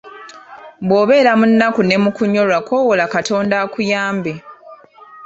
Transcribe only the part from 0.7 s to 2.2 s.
Bw’obeera mu nnaku ne